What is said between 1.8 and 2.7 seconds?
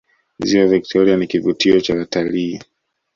cha watalii